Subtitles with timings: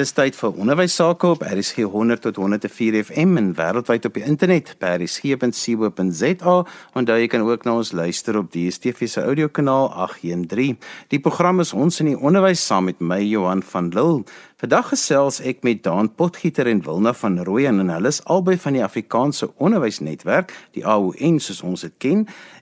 [0.00, 4.22] Dis tyd vir onderwys sake op RSG 100 tot 104 FM en wêreldwyd op die
[4.24, 6.54] internet by rsg.co.za
[6.96, 10.78] en daar jy kan ook na ons luister op die DSTV se audiokanaal 813.
[11.12, 14.24] Die program is ons in die onderwys saam met my Johan van Lille.
[14.62, 18.76] Vandag gesels ek met Daan Potgieter en Wilna van Rooyen en hulle is albei van
[18.76, 22.20] die Afrikaanse Onderwysnetwerk, die AON soos ons dit ken,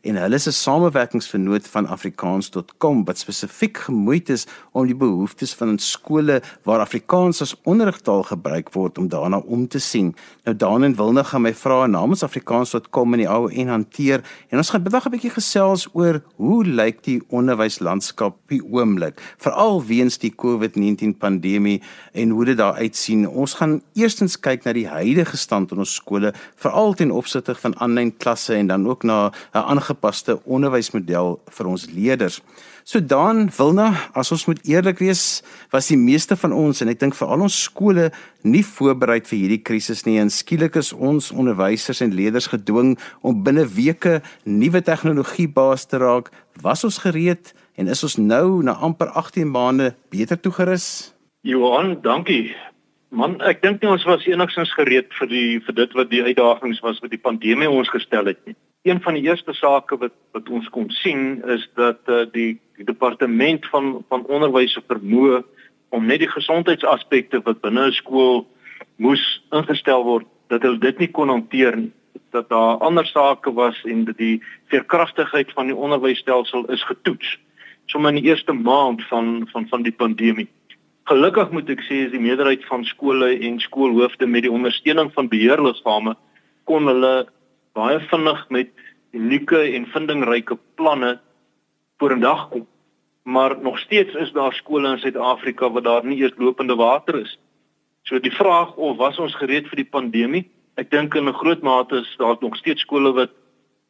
[0.08, 5.78] en hulle is 'n samewerkingsvernoot van afrikaans.com wat spesifiek gemoeid is om die behoeftes van
[5.78, 10.14] skole waar Afrikaans as onderrigtaal gebruik word om daarna om te sien.
[10.44, 14.70] Nou Daan en Wilna gaan my vra namens afrikaans.com en die AON hanteer en ons
[14.70, 20.18] gaan vandag 'n bietjie gesels oor hoe lyk die onderwyslandskap op die oomblik, veral weens
[20.18, 21.82] die COVID-19 pandemie
[22.12, 23.28] en hoe dit daar uitsien.
[23.28, 27.76] Ons gaan eerstens kyk na die huidige stand in ons skole, veral ten opsigte van
[27.78, 32.40] aanlyn klasse en dan ook na 'n aangepaste onderwysmodel vir ons leerders.
[32.84, 36.98] So dan Wilna, as ons moet eerlik wees, was die meeste van ons en ek
[36.98, 38.08] dink veral ons skole
[38.42, 43.44] nie voorberei vir hierdie krisis nie en skielik is ons onderwysers en leerders gedwing om
[43.44, 46.32] binne weke nuwe tegnologie baas te raak.
[46.64, 51.12] Was ons gereed en is ons nou na amper 18 maande beter toegerus?
[51.42, 52.52] Johan, dankie.
[53.08, 56.82] Man, ek dink nie ons was enigstens gereed vir die vir dit wat die uitdagings
[56.84, 58.54] was wat die pandemie ons gestel het nie.
[58.84, 62.84] Een van die eerste sake wat wat ons kon sien is dat uh, die, die
[62.84, 65.40] departement van van onderwys se vermoë
[65.96, 68.44] om net die gesondheidsaspekte wat binne 'n skool
[69.00, 69.24] moes
[69.56, 71.92] ingestel word, dat hulle dit nie kon hanteer nie
[72.30, 77.38] dat daar ander sake was en dat die veerkragtigheid van die onderwysstelsel is getoets
[77.86, 80.48] sommer in die eerste maand van van van die pandemie.
[81.08, 85.30] Gelukkig moet ek sê is die meerderheid van skole en skoolhoofde met die ondersteuning van
[85.32, 86.14] beheerliggame
[86.68, 87.14] kon hulle
[87.74, 88.70] baie vinnig met
[89.16, 91.16] unieke en vindingryke planne
[91.98, 92.66] vorendag kom.
[93.22, 97.38] Maar nog steeds is daar skole in Suid-Afrika waar daar nie eers lopende water is.
[98.02, 100.46] So die vraag of was ons gereed vir die pandemie?
[100.76, 103.30] Ek dink in 'n groot mate is daar nog steeds skole wat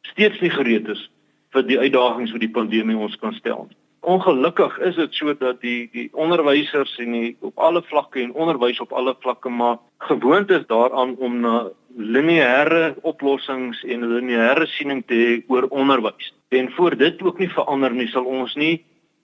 [0.01, 1.09] steeds nie gereed is
[1.53, 3.80] vir die uitdagings wat die pandemie ons kan stel nie
[4.11, 8.81] ongelukkig is dit so dat die die onderwysers en die op alle vlakke en onderwys
[8.83, 9.77] op alle vlakke maar
[10.07, 11.55] gewoond is daaraan om na
[11.97, 16.31] lineêre oplossings en lineêre siening te hê oor onderwys.
[16.49, 18.81] En voor dit ook nie verander nie, sal ons nie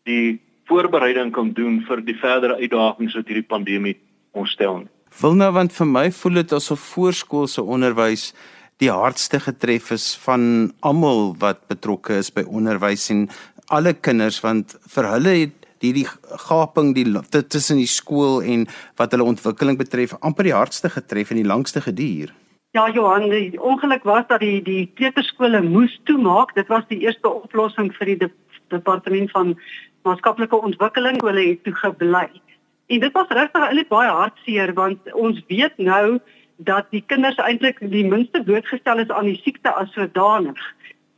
[0.08, 3.96] die voorbereiding kan doen vir die verdere uitdagings wat hierdie pandemie
[4.36, 4.92] ons stel nie.
[5.22, 8.32] Wil nou want vir my voel dit asof voorskoolse onderwys
[8.84, 13.26] die hardste getref is van almal wat betrokke is by onderwys en
[13.68, 16.08] alle kinders want vir hulle het hierdie
[16.48, 17.06] gaping die
[17.38, 18.66] tussen die skool en
[18.98, 22.34] wat hulle ontwikkeling betref amper die hardste getref en die langste geduur.
[22.76, 26.54] Ja Johan, die ongeluk was dat die die kleuterskole moes toemaak.
[26.56, 28.30] Dit was die eerste oplossing vir die de,
[28.74, 29.56] departement van
[30.04, 32.28] maatskaplike ontwikkeling hulle het toe gebly.
[32.88, 36.20] En dit was regtig eintlik baie hartseer want ons weet nou
[36.58, 40.62] dat die kinders eintlik die minste blootgestel is aan die siekte as sodanig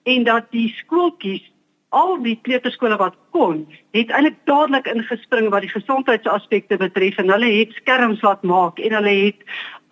[0.04, 1.46] en dat die skooltjies
[1.90, 3.64] al die kleuterskole wat kon,
[3.98, 8.94] het eintlik dadelik ingespring wat die gesondheidsaspekte betref en hulle het skerms laat maak en
[9.00, 9.46] hulle het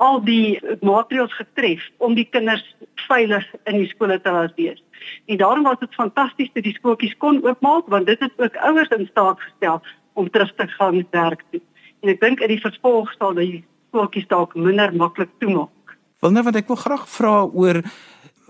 [0.04, 2.66] al die maatreëls getref om die kinders
[3.08, 4.84] veilig in die skole te laat wees.
[5.26, 8.94] En daarom was dit fantasties dat die skooltjies kon oopmaak want dit het ook ouers
[8.98, 9.82] in staat gestel
[10.14, 11.62] om terug te gaan werk toe.
[12.02, 15.98] En ek dink in die vervolg sal die skooltjies dalk minder maklik toemaak.
[16.22, 17.82] Wil nou wat ek wil graag vra oor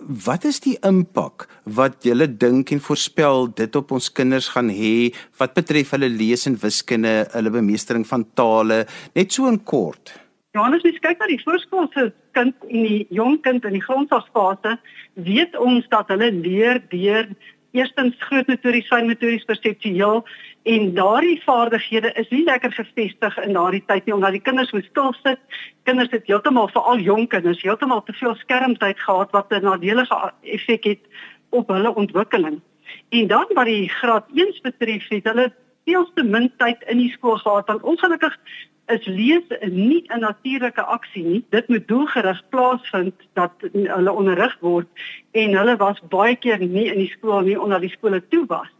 [0.05, 1.47] wat is die impak
[1.77, 5.09] wat julle dink en voorspel dit op ons kinders gaan hê
[5.39, 8.85] wat betref hulle lees en wiskunde, hulle bemeestering van tale,
[9.17, 10.13] net so in kort?
[10.57, 14.77] Johannes, as jy kyk na die voorskoolse kind en die jong kind in die grondslagsfase,
[15.27, 17.29] weet ons dat hulle leer deur
[17.71, 20.23] eerstens groot motories, fyn motories, perseptueel
[20.63, 24.87] en daardie vaardighede is nie lekker gefestig in daardie tyd nie omdat die kinders moet
[24.89, 25.39] stil sit.
[25.83, 30.83] Kinders het heeltemal veral jong kinders heeltemal te veel skermtyd gehad wat 'n nadelige effek
[30.83, 31.03] het
[31.49, 32.61] op hulle ontwikkeling.
[33.09, 35.53] En dan wat die graad 1 betref, het hulle
[35.85, 38.37] veel te min tyd in die skool gehad want ongelukkig
[38.87, 41.45] is lees nie 'n natuurlike aksie nie.
[41.49, 44.87] Dit moet doelgerig plaasvind dat hulle onderrig word
[45.31, 48.71] en hulle was baie keer nie in die skool nie omdat die skole toe was.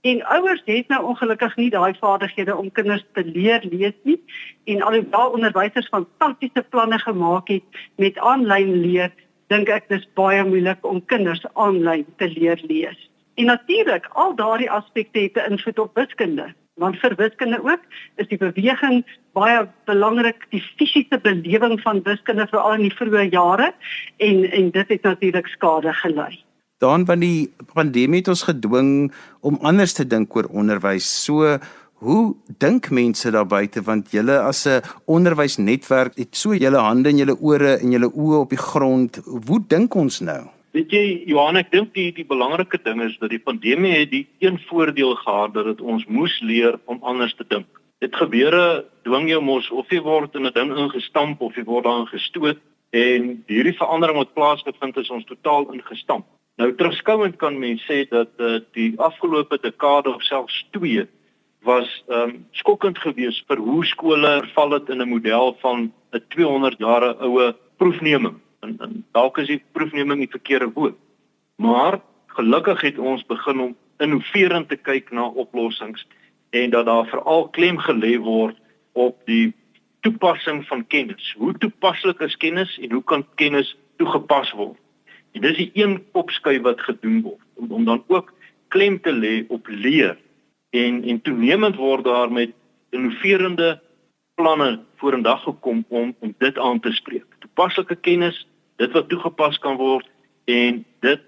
[0.00, 4.22] En ouers het nou ongelukkig nie daai vaardighede om kinders te leer lees nie
[4.64, 7.64] en alhoewel onderwysers fantastiese planne gemaak het
[7.96, 9.12] met aanlyn leer,
[9.46, 13.10] dink ek dis baie moeilik om kinders aanlyn te leer lees.
[13.34, 17.80] En natuurlik, al daardie aspekte het 'n invloed op wiskunde want vir wiskunde ook
[18.16, 19.04] is die beweging
[19.36, 23.72] baie belangrik die fisiese belewing van wiskunde veral in die vroeë jare
[24.18, 26.38] en en dit het natuurlik skade gelei.
[26.78, 31.08] Dan van die pandemie het ons gedwing om anders te dink oor onderwys.
[31.24, 31.58] So
[31.98, 37.16] Hoe dink mense daar buite want julle as 'n onderwysnetwerk het so julle hande en
[37.16, 39.20] julle ore en julle oë op die grond.
[39.46, 40.46] Hoe dink ons nou?
[40.76, 44.26] Weet jy Johan, ek dink die die belangrike ding is dat die pandemie het die
[44.44, 47.68] een voordeel gehad dat dit ons moes leer om anders te dink.
[48.04, 51.84] Dit gebeure dwing jou mos of jy word in 'n ding ingestamp of jy word
[51.84, 52.60] daarin gestoot
[52.92, 56.26] en hierdie verandering wat plaasgevind het is ons totaal ingestamp.
[56.58, 61.06] Nou terugskouend kan mens sê dat uh, die afgelope dekade of selfs 2
[61.64, 66.78] was um, skokkend geweest vir hoe skole val dit in 'n model van 'n 200
[66.78, 68.36] jare oue proefneming.
[68.60, 70.96] En, en dalk is die proefneming die verkeerde woord.
[71.56, 76.06] Maar gelukkig het ons begin om innoverend te kyk na oplossings
[76.50, 78.56] en dat daar veral klem gelê word
[78.92, 79.54] op die
[80.00, 81.34] toepassing van kennis.
[81.36, 84.78] Hoe toepaslik is kennis en hoe kan kennis toegepas word?
[85.32, 88.32] En dis die een kopskuif wat gedoen word om, om dan ook
[88.68, 90.16] klem te lê op leer
[90.70, 92.54] en en toenemend word daar met
[92.90, 93.80] innoverende
[94.38, 97.26] planne vorendag gekom om om dit aan te spreek.
[97.42, 98.46] Toepaslike kennis,
[98.78, 100.06] dit wat toegepas kan word
[100.46, 101.24] en dit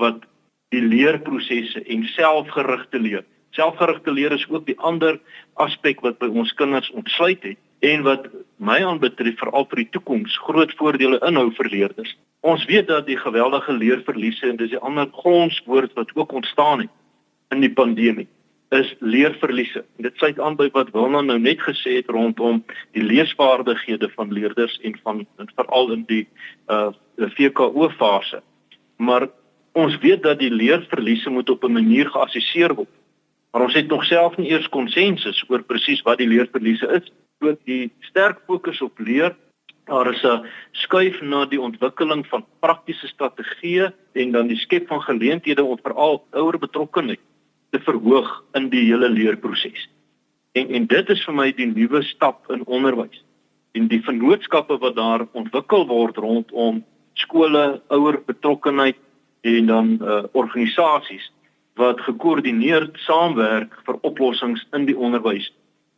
[0.00, 0.26] wat
[0.74, 3.24] die leerprosesse en selfgerigte leer.
[3.56, 5.18] Selfgerigte leer is ook die ander
[5.64, 7.58] aspek wat by ons kinders ontsluit het
[7.92, 8.28] en wat
[8.60, 12.12] my aanbetref veral vir die toekoms groot voordele inhou vir leerders.
[12.44, 16.92] Ons weet dat die geweldige leerverliese en dis die ander grondwoord wat ook ontstaan het
[17.56, 18.28] in die pandemie
[18.70, 19.84] is leerverliese.
[19.98, 22.62] Dit sluit aan by wat Wilna nou net gesê het rondom
[22.94, 25.24] die leesvaardighede van leerders en van
[25.56, 26.26] veral in die
[26.70, 26.90] uh
[27.20, 28.40] VKO fase.
[28.96, 29.26] Maar
[29.76, 32.94] ons weet dat die leerverliese moet op 'n manier geassesseer word.
[33.52, 37.12] Maar ons het nog self nie eers konsensus oor presies wat die leerverliese is.
[37.40, 39.36] Ook die sterk fokus op leer
[39.84, 45.02] Daar is 'n skuif na die ontwikkeling van praktiese strategieë en dan die skep van
[45.02, 47.20] geleenthede om veral ouer betrokkenheid
[47.70, 49.88] te verhoog in die hele leerproses.
[50.52, 53.22] En en dit is vir my die nuwe stap in onderwys.
[53.72, 56.82] En die vennootskappe wat daar ontwikkel word rondom
[57.14, 58.98] skole, ouer betrokkenheid
[59.40, 61.30] en dan uh, organisasies
[61.78, 65.48] wat gekoördineerd saamwerk vir oplossings in die onderwys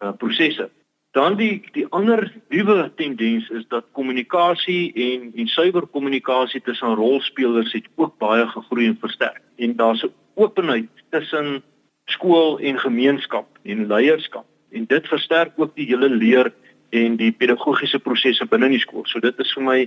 [0.02, 0.68] uh, prosesse.
[1.12, 7.72] Dan die die ander nuwe tendens is dat kommunikasie en en suiwer kommunikasie tussen rolspelers
[7.72, 9.42] het ook baie gegroei en versterk.
[9.56, 11.62] En daar's 'n openheid tussen
[12.10, 16.52] skool en gemeenskap en leierskap en dit versterk ook die hele leer
[16.92, 19.04] en die pedagogiese prosesse binne die skool.
[19.08, 19.78] So dit is vir my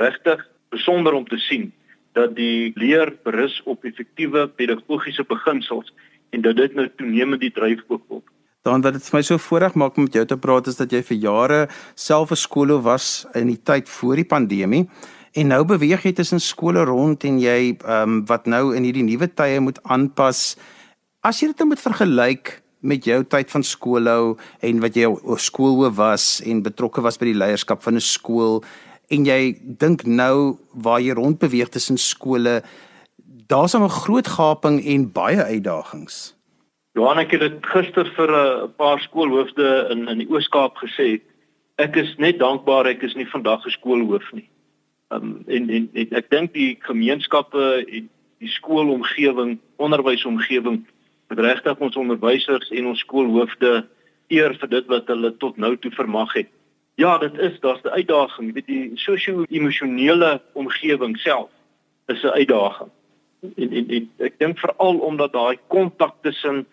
[0.00, 0.42] regtig
[0.72, 1.70] besonder om te sien
[2.18, 5.92] dat die leer berus op effektiewe pedagogiese beginsels
[6.34, 8.26] en dat dit nou toenemend die dryfboek word.
[8.66, 10.92] Dan wat dit vir my so voorreg maak om met jou te praat is dat
[10.92, 11.60] jy vir jare
[11.94, 14.84] self 'n skoolhoof was in die tyd voor die pandemie
[15.32, 19.06] en nou beweeg jy tussen skole rond en jy ehm um, wat nou in hierdie
[19.06, 20.56] nuwe tye moet aanpas.
[21.22, 25.96] As jy dit nou moet vergelyk met jou tyd van skoolhou en wat jy skoolhoof
[25.96, 28.64] was en betrokke was by die leierskap van 'n skool
[29.10, 32.62] en jy dink nou waar jy rond beweeg tussen skole,
[33.46, 36.34] daar's 'n groot gaping en baie uitdagings.
[36.94, 41.20] Johan ek het dit gister vir 'n paar skoolhoofde in in die Oos-Kaap gesê.
[41.78, 44.49] Ek is net dankbaar ek is nie vandag 'n skoolhoof nie.
[45.10, 48.04] Um, en, en en ek dink die gemeenskappe en
[48.40, 50.84] die skoolomgewing, onderwysomgewing
[51.34, 53.72] regtig ons onderwysers en ons skoolhoofde
[54.30, 56.48] eer vir dit wat hulle tot nou toe vermag het.
[57.00, 61.50] Ja, dit is daar's 'n uitdaging, jy weet die sosio-emosionele omgewing self
[62.06, 62.90] is 'n uitdaging.
[63.56, 66.66] En en, en ek dink veral omdat daai kontak tussen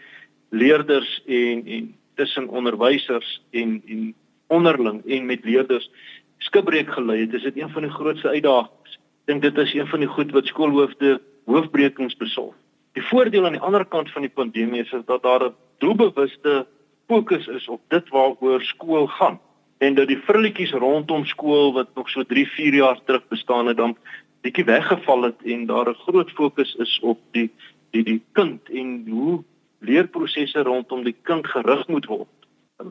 [0.49, 4.13] leerders en en tussen onderwysers en en
[4.47, 5.89] onderling en met leerders
[6.37, 8.93] skibreek gelei het, is dit een van die grootste uitdagings.
[8.95, 12.55] Ek dink dit is een van die goed wat skoolhoofde hoofbrekings besolf.
[12.93, 16.65] Die voordeel aan die ander kant van die pandemie is dat daar 'n doelbewuste
[17.07, 19.39] fokus is op dit waaroor skool gaan
[19.77, 23.77] en dat die vrilletjies rondom skool wat nog so 3, 4 jaar terug bestaan het
[23.77, 23.97] dan
[24.41, 27.49] bietjie weggeval het en daar 'n groot fokus is op die
[27.91, 29.43] die die kind en hoe
[29.79, 32.27] leerprosesse rondom die kind gerig moet word.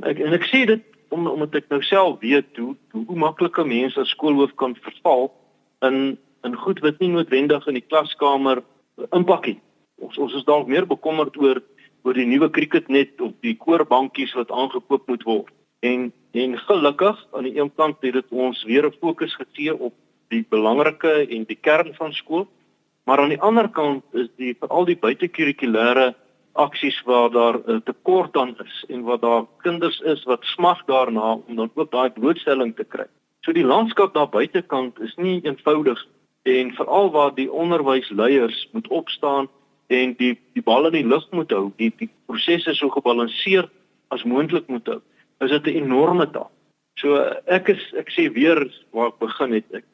[0.02, 4.00] Ek en ek sê dit om omdat ek nou self weet hoe hoe maklike mense
[4.00, 5.30] as skoolhoof kan verval
[5.80, 8.62] in in goed wat nie noodwendig in die klaskamer
[9.12, 9.62] impak het
[9.96, 11.62] ons ons is dalk meer bekommerd oor
[12.06, 15.52] oor die nuwe cricketnet of die koorbankies wat aangekoop moet word.
[15.82, 19.94] En en gelukkig aan die een kant het dit ons weer 'n fokus gegee op
[20.28, 22.46] die belangrike en die kern van skool,
[23.04, 26.14] maar aan die ander kant is die veral die buitekurrikulêre
[26.56, 31.32] aksies waar daar 'n tekort aan is en waar daar kinders is wat smag daarna
[31.46, 33.06] om dan ook daai blootstelling te kry.
[33.40, 36.06] So die landskap daar buitekant is nie eenvoudig
[36.42, 39.48] en veral waar die onderwysleiers moet opstaan
[39.86, 41.72] en die die bal in die lug moet hou.
[41.76, 43.70] Die die proses is so gebalanseerd
[44.14, 45.00] as moontlik moet hou,
[45.40, 46.50] is dit 'n enorme taak.
[46.98, 49.84] So ek is ek sê weer waar ek begin het ek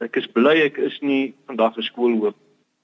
[0.00, 2.34] ek is bly ek is nie vandag 'n skoolhoof.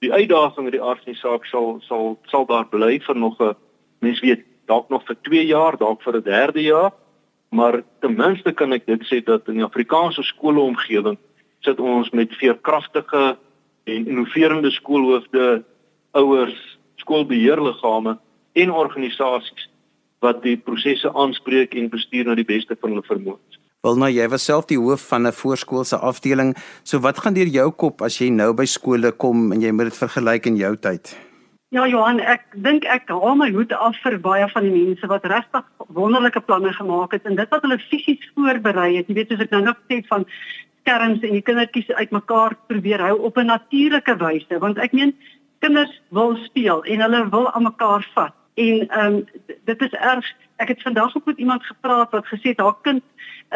[0.03, 3.39] Die uitdaging in die aard van die saak sal sal sal daar bly vir nog
[3.39, 3.55] 'n
[4.03, 6.91] mens weet dalk nog vir 2 jaar, dalk vir 'n derde jaar,
[7.51, 11.17] maar ten minste kan ek dit sê dat in die Afrikaanse skoolomgewing
[11.61, 13.37] sit ons met veerkragtige
[13.83, 15.63] en innoverende skoolhoofde,
[16.11, 18.17] ouers, skoolbeheerliggame
[18.53, 19.69] en organisasies
[20.19, 23.52] wat die prosesse aanspreek en bestuur na die beste van hulle vermoëns.
[23.83, 27.51] Wel nou jy was self die hoof van 'n voorskoolse afdeling, so wat gaan deur
[27.51, 30.77] jou kop as jy nou by skole kom en jy moet dit vergelyk in jou
[30.77, 31.17] tyd?
[31.69, 35.25] Ja Johan, ek dink ek haal my hoed af vir baie van die mense wat
[35.25, 39.07] regtig wonderlike planne gemaak het en dit wat hulle fisies voorberei het.
[39.07, 40.25] Jy weet soos ek nou nog sê van
[40.79, 45.13] skerms en die kindertjies uitmekaar probeer hou op 'n natuurlike wyse, want ek meen
[45.59, 48.33] kinders wil speel en hulle wil aan mekaar vat.
[48.55, 49.25] En ehm um,
[49.65, 50.25] dit is erg.
[50.55, 53.03] Ek het vandag ook met iemand gepraat wat gesê het haar kind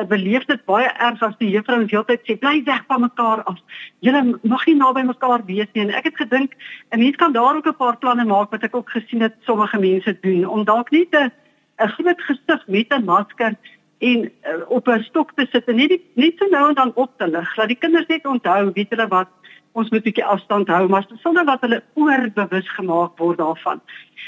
[0.06, 3.44] beleef dit baie erg as die juffrou die hele tyd sê bly weg van mekaar
[3.44, 3.58] af.
[4.00, 5.84] Julle mag nie naby mekaar wees nie.
[5.88, 6.54] En ek het gedink
[6.92, 9.80] 'n mens kan daar ook 'n paar planne maak wat ek ook gesien het sommige
[9.80, 11.32] mense doen om dalk net 'n
[11.80, 13.56] 'n groot gesig met 'n masker
[14.00, 17.12] en uh, op 'n stok te sit en net net so nou en dan op
[17.18, 17.56] te lig.
[17.56, 19.30] Laat die kinders net onthou weet hulle wat
[19.78, 23.82] ons moet 'n bietjie afstand hou, maar sonder dat hulle oorbewus gemaak word daarvan.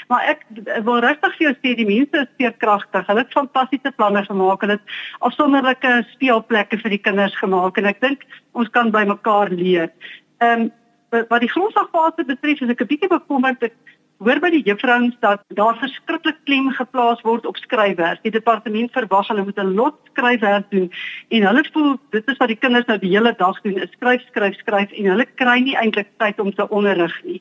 [0.08, 0.44] Maar ek
[0.84, 3.06] wil regtig vir jou sê die mense is veerkragtig.
[3.06, 4.60] Hulle het fantastiese planne gemaak.
[4.60, 4.86] Hulle het
[5.18, 9.90] afsonderlike speelplekke vir die kinders gemaak en ek dink ons kan by mekaar leer.
[10.38, 10.70] Ehm um,
[11.10, 13.74] wat die grondslagfase betref, is ek 'n bietjie bekommerd ek
[14.20, 18.20] hoor by die juffrouens dat daar verskriklik klem geplaas word op skryfwerk.
[18.26, 20.90] Die departement verwag hulle moet 'n lot skryfwerk doen
[21.28, 24.20] en hulle voel dit is wat die kinders nou die hele dag doen, is skryf,
[24.28, 27.40] skryf, skryf en hulle kry nie eintlik tyd om te onderrig nie.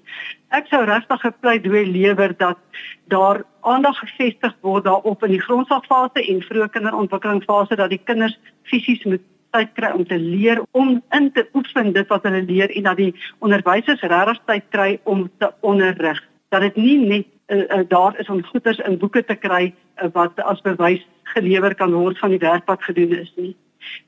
[0.51, 2.57] Ek sou regtig gepleidooi lewer dat
[3.07, 9.03] daar aandag gefestig word daarop in die grondslagfase en vroeë kinderontwikkelingsfase dat die kinders fisies
[9.03, 9.21] moet
[9.51, 12.97] tyd kry om te leer om in te oefen dit wat hulle leer en dat
[12.97, 18.19] die onderwysers regtig tyd kry om te onderrig dat dit nie net uh, uh, daar
[18.19, 22.33] is om goeders in boeke te kry uh, wat as bewys gelewer kan word van
[22.33, 23.55] die werk wat gedoen is nie.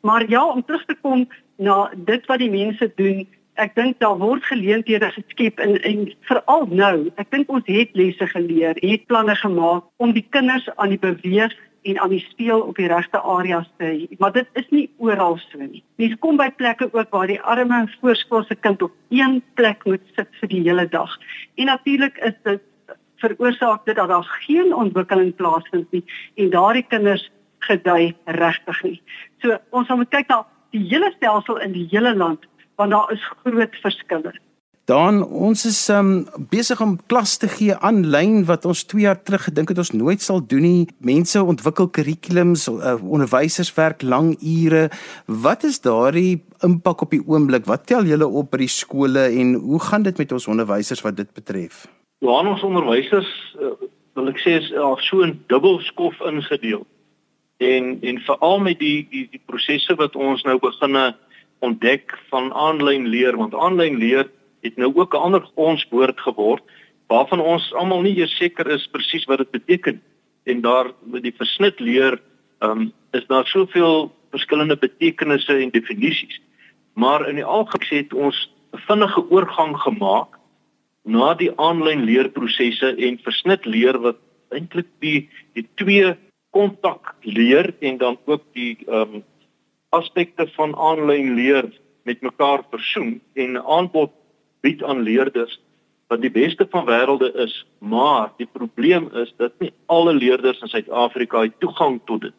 [0.01, 3.27] Maar ja, om terug te kom na dit wat die mense doen,
[3.62, 8.27] ek dink daar word geleenthede geskep en en veral nou, ek dink ons het lesse
[8.33, 12.75] geleer, het planne gemaak om die kinders aan die beweeg en aan die speel op
[12.75, 14.17] die regte areas te hê.
[14.17, 15.83] Maar dit is nie oral so nie.
[16.01, 20.29] Mens kom by plekke ook waar die arme voorskoolse kind op een plek moet sit
[20.39, 21.17] vir die hele dag.
[21.55, 22.61] En natuurlik is dit
[23.21, 26.03] veroorsaak dit dat daar geen ontwikkeling plaasvind nie
[26.35, 29.01] en daardie kinders gedui regtig nie.
[29.41, 32.47] So ons moet kyk na die hele stelsel in die hele land
[32.79, 34.33] want daar is groot verskille.
[34.91, 39.45] Dan ons is um, besig om klas te gee aanlyn wat ons 2 jaar terug
[39.48, 40.88] gedink het ons nooit sal doen nie.
[41.00, 44.89] Mense ontwikkel kurrikulums, uh, onderwysers werk lang ure.
[45.45, 47.69] Wat is daardie impak op die oomblik?
[47.71, 51.15] Wat tel julle op by die skole en hoe gaan dit met ons onderwysers wat
[51.21, 51.86] dit betref?
[52.19, 53.31] Ja, ons onderwysers
[53.62, 53.71] uh,
[54.19, 56.83] wil ek sê is al so 'n dubbelskof ingedeel.
[57.63, 61.15] En en veral met die die die prosesse wat ons nou beginne
[61.63, 64.27] ontdek van aanlyn leer want aanlyn leer
[64.62, 66.63] het nou ook 'n ander grondwoord geword
[67.08, 70.01] waarvan ons almal nie eers seker is presies wat dit beteken
[70.44, 72.20] en daar met die versnit leer
[72.60, 76.41] um, is daar soveel verskillende betekenisse en definisies
[76.94, 80.39] maar in die algemeen het ons 'n vinnige oorgang gemaak
[81.03, 84.18] na die aanlyn leerprosesse en versnit leer wat
[84.50, 86.15] eintlik die die twee
[86.51, 89.24] kontak leer en dan ook die ehm um,
[89.91, 91.65] aspekte van aanlyn leer
[92.03, 94.12] met mekaar versoen en aanbod
[94.62, 95.60] bied aan leerders
[96.12, 100.68] wat die beste van wêrelde is, maar die probleem is dat nie alle leerders in
[100.68, 102.36] Suid-Afrika toegang tot dit.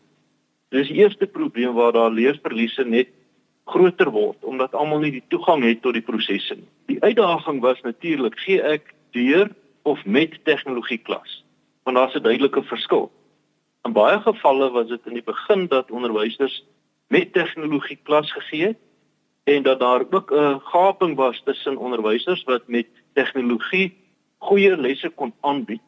[0.76, 3.08] Dis die eerste probleem waar daar leerverliese net
[3.72, 6.68] groter word omdat almal nie die toegang het tot die prosesse nie.
[6.92, 9.48] Die uitdaging was natuurlik, gee ek deur
[9.88, 11.40] of met tegnologie klas?
[11.88, 13.10] Want daar's 'n duidelike verskil.
[13.84, 16.64] In baie gevalle was dit in die begin dat onderwysers
[17.08, 18.78] met tegnologie klas gegee het
[19.44, 23.96] en dat daar ook 'n gaping was tussen onderwysers wat met tegnologie
[24.38, 25.80] goeie lesse kon aanbied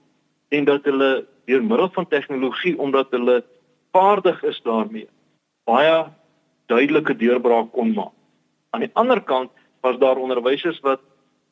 [0.48, 3.44] en dat hulle deur middel van tegnologie omdat hulle
[3.92, 5.08] vaardig is daarmee
[5.64, 6.04] baie
[6.66, 8.12] duidelike deurbraak kon maak.
[8.70, 11.00] Aan die ander kant was daar onderwysers wat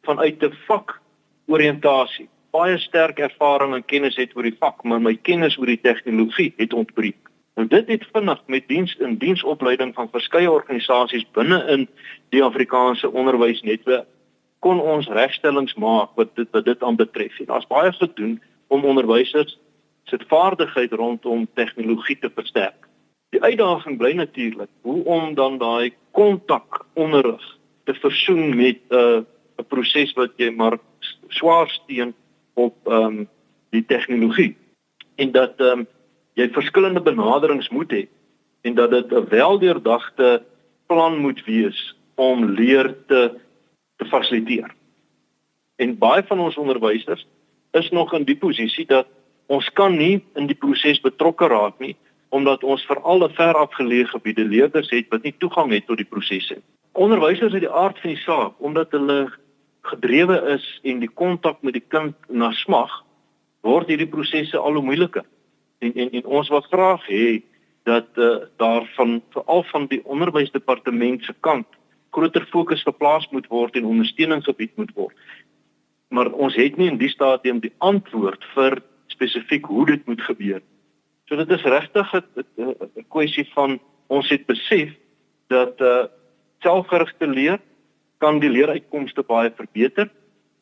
[0.03, 1.01] vanuit 'n vak
[1.47, 5.81] oriëntasie baie sterk ervaring en kennis het oor die vak, maar my kennis oor die
[5.81, 7.22] tegnologie het ontbreek.
[7.55, 11.89] Nou dit het vinnig met diens in diensopleiding van verskeie organisasies binne in
[12.29, 14.09] die Afrikaanse onderwysnetwerk
[14.59, 17.37] kon ons regstellings maak wat dit wat dit aanbetref.
[17.47, 19.59] Daar's baie gedoen om onderwysers
[20.05, 22.89] se vaardigheid rondom tegnologie te versterk.
[23.35, 27.45] Die uitdaging bly natuurlik hoe om dan daai kontak onderrig
[27.85, 29.21] te versoen met 'n uh,
[29.59, 30.79] 'n proses wat jy maar
[31.29, 32.15] swaar steen
[32.55, 33.29] op ehm um,
[33.71, 34.57] die tegnologie
[35.17, 35.87] en dat ehm um,
[36.35, 38.07] jy verskillende benaderings moet hê
[38.63, 40.43] en dat dit 'n weldeurdagte
[40.87, 43.41] plan moet wees om leer te
[43.97, 44.75] te fasiliteer.
[45.77, 47.27] En baie van ons onderwysers
[47.71, 49.07] is nog in die posisie dat
[49.47, 51.97] ons kan nie in die proses betrokke raak nie
[52.33, 56.09] omdat ons veral 'n ver afgeleë gebiede leerders het wat nie toegang het tot die
[56.09, 56.57] prosesse.
[56.93, 59.33] Onderwysers het die aard van die saak omdat hulle
[59.83, 63.05] gedrewe is en die kontak met die kind na smag
[63.61, 65.25] word hierdie prosesse al hoe moeiliker.
[65.83, 67.43] En en en ons wil graag hê
[67.89, 71.67] dat uh, daar van veral van die onderwysdepartement se kant
[72.15, 75.17] groter fokus geplaas moet word en ondersteuning gebied moet word
[76.13, 78.79] maar ons het nie in die stadium die antwoord vir
[79.13, 80.61] spesifiek hoe dit moet gebeur.
[81.29, 84.93] So dit is regtig 'n kwessie van ons het besef
[85.49, 86.05] dat uh
[86.63, 87.59] selfgerigte leer
[88.19, 90.11] kan die leeruitkomste baie verbeter.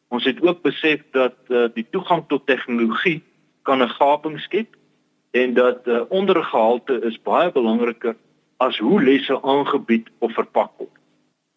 [0.08, 3.22] Ons het ook besef dat uh die toegang tot tegnologie
[3.62, 4.76] kan 'n gaping skep
[5.30, 8.16] en dat uh ondergehalte is baie belangriker
[8.56, 10.96] as hoe lesse aangebied of verpak word.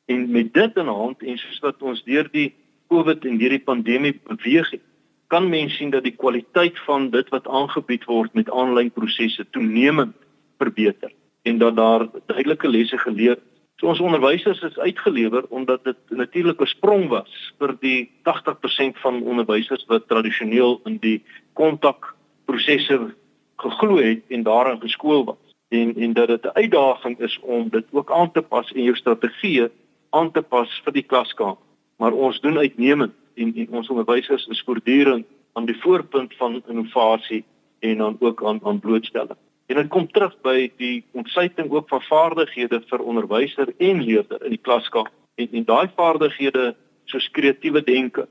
[0.05, 2.53] En met dit in hand en soos wat ons deur die
[2.87, 4.83] COVID en hierdie pandemie beweeg het,
[5.27, 10.15] kan mens sien dat die kwaliteit van dit wat aangebied word met aanlyn prosesse toenemend
[10.57, 11.11] verbeter
[11.43, 13.39] en dat daar duidelike lesse geleer
[13.81, 19.23] So ons onderwysers is uitgelewer omdat dit natuurlik 'n sprong was vir die 80% van
[19.23, 23.15] onderwysers wat tradisioneel in die kontakprosesse
[23.55, 25.53] geglo het en daarin geskool was.
[25.69, 28.95] En en dat dit 'n uitdaging is om dit ook aan te pas in jou
[28.95, 29.67] strategie
[30.09, 31.63] aan te pas vir die klaskamer
[31.97, 37.43] maar ons doen uitnemend en en ons onderwysers is voortdurend aan die voorpunt van innovasie
[37.79, 39.39] en dan ook aan aan blootstelling.
[39.65, 44.55] En dit kom terug by die ontsluiting ook van vaardighede vir onderwyser en leerder in
[44.57, 45.11] die klaskamer.
[45.35, 46.75] En en daai vaardighede
[47.05, 48.27] soos kreatiewe denke,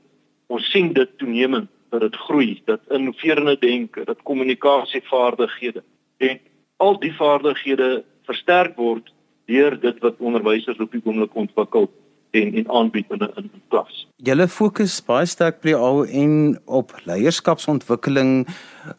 [0.47, 5.83] ons sien dit toenemend dat dit groei, dat innoverende denke, dat kommunikasievaardighede
[6.17, 6.39] en
[6.77, 9.13] al die vaardighede versterk word
[9.45, 11.91] deur dit wat onderwysers op die oomblik ontwikkel
[12.33, 14.07] en en aanbied in 'n klas.
[14.17, 18.47] Julle fokus baie sterk by al en op leierskapsontwikkeling.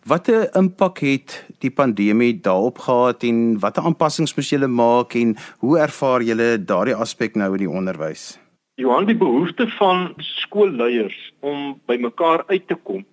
[0.07, 5.79] Watter impak het die pandemie daarop gehad en watter aanpassings moes julle maak en hoe
[5.79, 8.44] ervaar julle daardie aspek nou in die onderwys?
[8.77, 13.05] Johan, die behoefte van skoolleiers om by mekaar uit te kom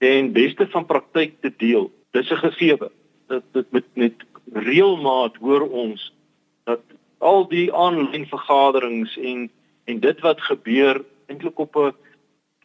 [0.00, 1.90] en beste van praktyk te deel.
[2.16, 2.88] Dis 'n gegewe.
[3.28, 4.14] Dit dit met met
[4.52, 6.14] reëlmaat hoor ons
[6.64, 6.80] dat
[7.18, 9.50] al die aanlyn vergaderings en
[9.84, 11.92] en dit wat gebeur eintlik op 'n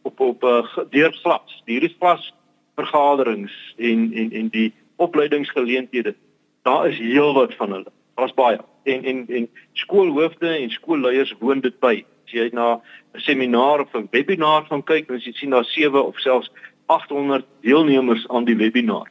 [0.02, 2.32] op op 'n deurglas hierdie glas
[2.74, 6.14] vergaderings en en en die opleidingsgeleenthede
[6.62, 11.78] daar is heelwat van hulle daar's baie en en en skoolhoofde en skoolleiers woon dit
[11.80, 12.80] by as jy na
[13.14, 16.50] 'n seminar of 'n webinar van kyk dan sien daar 7 of selfs
[16.86, 19.08] 800 deelnemers aan die webinar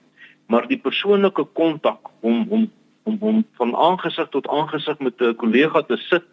[0.48, 2.72] maar die persoonlike kontak om om
[3.04, 6.24] om om van aangesig tot aangesig met 'n kollega te sit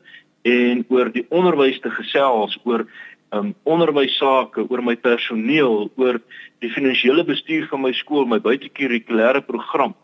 [0.42, 2.87] en oor die onderwys te gesels oor
[3.33, 6.18] um onderwys sake, oor my personeel, oor
[6.61, 9.95] die finansiële bestuur van my skool, my buitekurrikulêre program.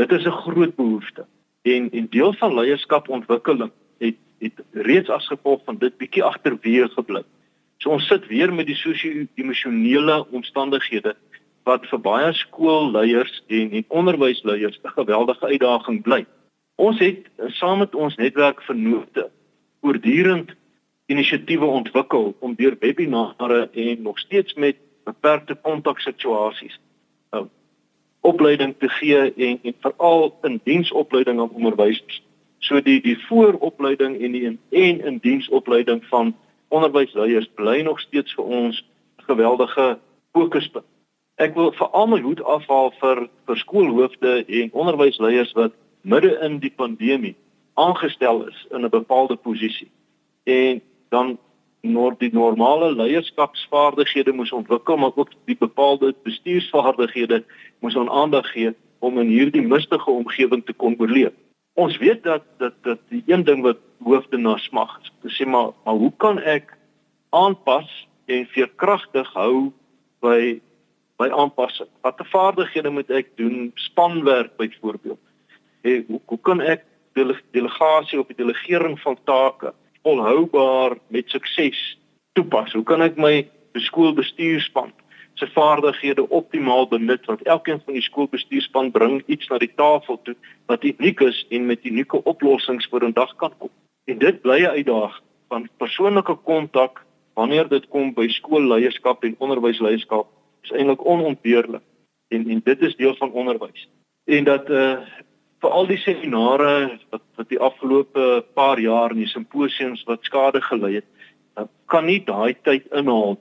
[0.00, 1.26] Dit is 'n groot behoefte.
[1.62, 7.22] En en deel van leierskapontwikkeling het het reeds as gevolg van dit bietjie agterweer gebly.
[7.78, 11.14] So ons sit weer met die sosio-emosionele omstandighede
[11.68, 16.26] wat vir baie skoolleiers en en onderwysleiers 'n geweldige uitdaging bly.
[16.76, 17.26] Ons het
[17.58, 19.30] saam met ons netwerk vennote
[19.80, 20.54] voortdurend
[21.06, 26.78] inisiatiewe ontwikkel om deur webinare en nog steeds met beperkte kontaksituasies
[27.30, 27.42] uh,
[28.20, 32.22] opleiding te gee en en veral in diensopleiding aan onderwysers.
[32.58, 36.34] So die die vooropleiding en die en in diensopleiding van
[36.68, 38.84] onderwysleiers bly nog steeds vir ons
[39.16, 39.98] geweldige
[40.32, 40.86] fokuspunt.
[41.38, 46.72] Ek wil veral my hoed afhaal vir vir skoolhoofde en onderwysleiers wat midde in die
[46.74, 47.36] pandemie
[47.78, 49.90] aangestel is in 'n bepaalde posisie
[50.44, 51.38] en dan
[51.80, 57.44] nor die normale leierskapsvaardighede moes ontwikkel maar ook die bepaalde bestuursvaardighede
[57.78, 61.32] moes aan aandag gee om in hierdie mistige omgewing te kon oorleef.
[61.78, 65.46] Ons weet dat dat dat die een ding wat hoofde na smag is, te sê
[65.46, 66.72] maar maar hoe kan ek
[67.30, 67.86] aanpas
[68.26, 69.70] en veerkragtig hou
[70.24, 70.58] by
[71.22, 71.88] by aanpassing?
[72.02, 73.70] Watter vaardighede moet ek doen?
[73.74, 75.22] Spanwerk byvoorbeeld.
[75.82, 76.82] Hey, hoe, hoe kan ek
[77.54, 81.98] delegasie of die delegering van take volhoubaar met sukses
[82.32, 82.74] toepas?
[82.74, 84.90] Hoe kan ek my skoolbestuurspan
[85.38, 90.34] se vaardighede optimaal benut want elkeen van die skoolbestuurspan bring iets na die tafel toe
[90.66, 93.70] wat uniek is en met unieke oplossings voor in dag kan kom.
[94.10, 100.26] En dit bly 'n uitdaging van persoonlike kontak wanneer dit kom by skoolleierskap en onderwysleierskap
[100.62, 101.82] is eintlik onontbeerlik.
[102.28, 103.88] En en dit is deel van onderwys.
[104.24, 104.98] En dat uh
[105.58, 110.60] vir al die seminare wat wat die afgelope paar jaar in die simposiums wat skade
[110.62, 111.06] gelei het,
[111.58, 113.38] uh, kan nie daai tyd inhaal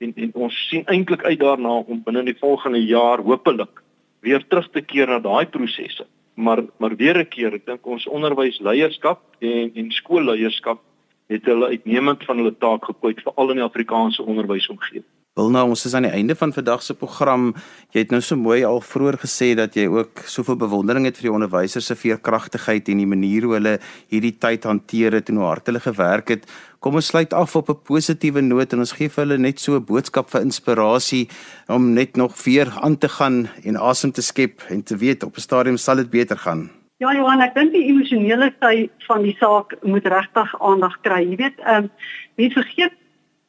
[0.00, 3.82] en en ons sien eintlik uit daarna om binne die volgende jaar hopelik
[4.24, 6.06] weer terug te keer na daai prosesse.
[6.34, 10.80] Maar maar weer 'n keer, ek dink ons onderwysleierskap en en skoolleierskap
[11.28, 15.04] het hulle uitnemend van hulle taak gekwyt veral in die Afrikaanse onderwysomgewing.
[15.40, 17.54] Wilna, ons is aan die einde van vandag se program.
[17.94, 21.30] Jy het nou so mooi al vroeër gesê dat jy ook soveel bewondering het vir
[21.30, 23.72] die onderwysers se veerkragtigheid en die manier hoe hulle
[24.12, 26.44] hierdie tyd hanteer het en hoe hard hulle gewerk het.
[26.84, 29.76] Kom ons sluit af op 'n positiewe noot en ons gee vir hulle net so
[29.76, 31.28] 'n boodskap vir inspirasie
[31.68, 35.36] om net nog weer aan te gaan en asem te skep en te weet op
[35.36, 36.70] 'n stadium sal dit beter gaan.
[36.98, 41.22] Ja Johan, ek dink die emosionele sy van die saak moet regtig aandag kry.
[41.30, 41.90] Jy weet, ehm um,
[42.36, 42.99] mense vergeet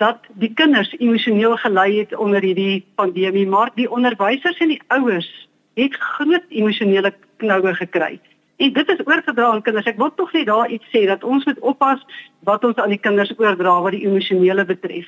[0.02, 5.30] dat die kinders emosioneel gelei het onder hierdie pandemie, maar die onderwysers en die ouers
[5.78, 8.18] het groot emosionele knoue gekry.
[8.62, 9.88] En dit is oorgedra aan kinders.
[9.90, 12.02] Ek wil tog net daar iets sê dat ons moet oppas
[12.46, 15.08] wat ons aan die kinders oordra wat die emosionele betref.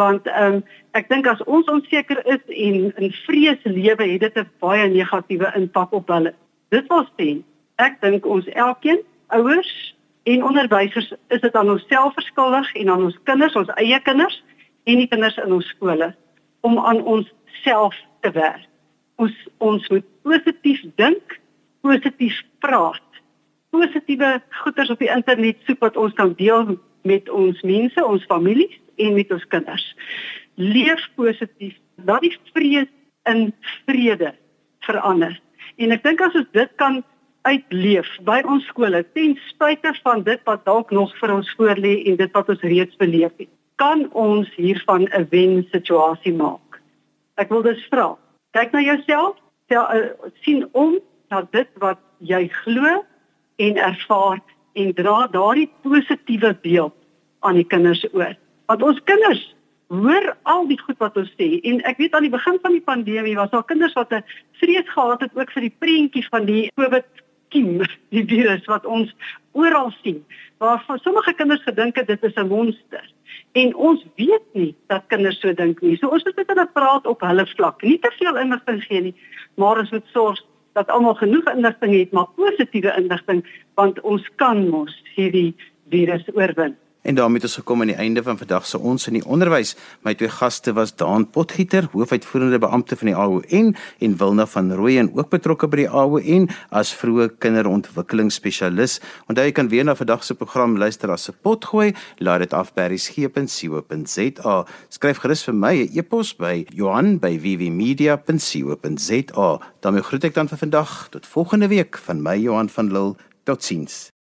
[0.00, 0.62] Want ehm um,
[0.96, 5.52] ek dink as ons onseker is en in vrees lewe, het dit 'n baie negatiewe
[5.60, 6.32] impak op hulle.
[6.68, 7.28] Dit wil sê,
[7.76, 9.95] ek dink ons elkeen, ouers,
[10.26, 14.40] en onderwysers is dit aan onsself verskuldig en aan ons kinders, ons eie kinders
[14.90, 16.08] en die kinders in ons skole
[16.66, 18.66] om aan onsself te werk.
[19.22, 21.38] Ons ons moet positief dink,
[21.86, 23.20] positief praat.
[23.70, 26.74] Positiewe goeders op die internet soek wat ons kan deel
[27.06, 29.86] met ons mense, ons families en met ons kinders.
[30.58, 31.78] Leef positief.
[32.02, 32.90] Laat die vrees
[33.30, 33.52] in
[33.86, 34.34] vrede
[34.88, 35.38] verander.
[35.78, 37.04] En ek dink as ons dit kan
[37.46, 42.18] uitleef by ons skole ten spyte van dit wat dalk nog vir ons voorlê en
[42.20, 43.50] dit wat ons reeds beleef het.
[43.76, 46.80] Kan ons hiervan 'n wen situasie maak?
[47.36, 48.16] Ek wil dus vra
[48.56, 49.36] kyk na jouself
[49.68, 50.96] tel, uh, sien om
[51.32, 53.02] na dit wat jy glo
[53.60, 54.40] en ervaar
[54.76, 56.94] en dra daardie positiewe beeld
[57.44, 58.34] aan die kinders oor.
[58.70, 59.42] Want ons kinders
[59.92, 62.84] hoor al die goed wat ons sê en ek weet aan die begin van die
[62.84, 64.24] pandemie was daar kinders wat 'n
[64.60, 67.06] vrees gehad het ook vir die prentjie van die COVID
[67.48, 67.82] kiem,
[68.14, 69.12] die virus wat ons
[69.52, 70.24] oral sien.
[70.58, 73.04] Waar sommige kinders gedink het dit is 'n monster.
[73.52, 75.96] En ons weet nie dat kinders so dink nie.
[75.96, 77.82] So ons moet met hulle praat op hulle vlak.
[77.82, 79.14] Nie te veel inligting gee nie,
[79.54, 84.68] maar ons moet sorg dat almal genoeg inligting het, maar positiewe inligting want ons kan
[84.68, 85.54] mos hierdie
[85.88, 86.76] virus oorwin.
[87.06, 89.76] En daarmee het ons gekom aan die einde van vandag se ons in die onderwys.
[90.02, 95.10] My twee gaste was Daan Potgieter, hoofuitvoerende beampte van die AON en Wilna van Rooyen,
[95.14, 99.00] ook betrokke by die AON as vroeë kinderontwikkelingsspesialis.
[99.30, 101.94] Onthou jy kan weer na vandag se program luister as se potgooi.
[102.18, 104.66] Laat dit af by resgep.co.za.
[104.98, 109.60] Skryf gerus vir my 'n e e-pos by Johan@vvmedia.co.za.
[109.80, 113.14] daarmee groet ek dan vir vandag tot volgende week van my Johan van Lille.
[113.44, 114.15] Totsiens.